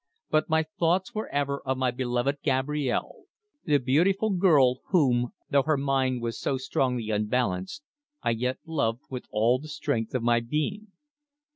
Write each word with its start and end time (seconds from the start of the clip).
But 0.31 0.49
my 0.49 0.63
thoughts 0.63 1.13
were 1.13 1.27
ever 1.29 1.61
of 1.63 1.77
my 1.77 1.91
beloved 1.91 2.37
Gabrielle, 2.41 3.25
the 3.65 3.77
beautiful 3.77 4.31
girl 4.31 4.79
whom, 4.87 5.31
though 5.51 5.61
her 5.61 5.77
mind 5.77 6.23
was 6.23 6.39
so 6.39 6.57
strongly 6.57 7.11
unbalanced, 7.11 7.83
I 8.23 8.31
yet 8.31 8.57
loved 8.65 9.03
with 9.11 9.27
all 9.29 9.59
the 9.59 9.67
strength 9.67 10.15
of 10.15 10.23
my 10.23 10.39
being. 10.39 10.87